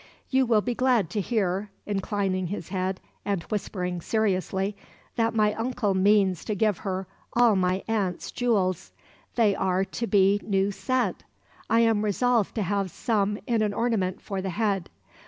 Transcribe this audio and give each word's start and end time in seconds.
You 0.31 0.47
will 0.47 0.61
be 0.61 0.73
glad 0.73 1.11
to 1.11 1.21
hear 1.21 1.69
(inclining 1.85 2.47
his 2.47 2.69
head, 2.69 2.99
and 3.23 3.43
whispering 3.43 4.01
seriously) 4.01 4.75
that 5.15 5.35
my 5.35 5.53
uncle 5.53 5.93
means 5.93 6.43
to 6.45 6.55
give 6.55 6.79
her 6.79 7.05
all 7.33 7.55
my 7.55 7.83
aunt's 7.87 8.31
jewels. 8.31 8.91
They 9.35 9.55
are 9.55 9.85
to 9.85 10.07
be 10.07 10.41
new 10.43 10.71
set. 10.71 11.21
I 11.69 11.81
am 11.81 12.03
resolved 12.03 12.55
to 12.55 12.63
have 12.63 12.89
some 12.89 13.37
in 13.45 13.61
an 13.61 13.75
ornament 13.75 14.21
for 14.23 14.41
the 14.41 14.49
head. 14.49 14.89